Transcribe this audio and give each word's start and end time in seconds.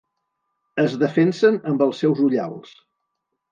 Es 0.83 0.95
defensen 1.03 1.61
amb 1.73 1.85
els 1.89 2.01
seus 2.05 2.25
ullals. 2.31 2.75